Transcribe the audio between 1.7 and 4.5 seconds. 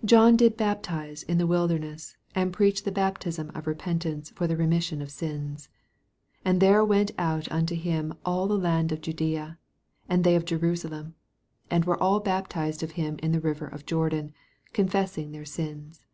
ness, and preach the baptism of re pentance for